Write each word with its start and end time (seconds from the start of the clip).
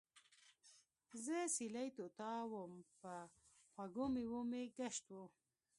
زۀ 1.23 1.39
سېلي 1.55 1.87
طوطا 1.97 2.31
ووم 2.51 2.73
پۀ 3.01 3.15
خوږو 3.71 4.05
مېوو 4.13 4.41
مې 4.49 4.61
ګشت 4.77 5.05
وو 5.13 5.25